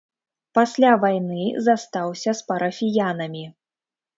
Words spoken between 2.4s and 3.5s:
з парафіянамі.